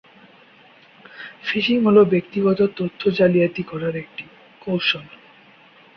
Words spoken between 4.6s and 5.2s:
কৌশল।